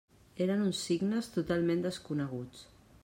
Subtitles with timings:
[0.45, 2.65] Eren uns signes totalment desconeguts.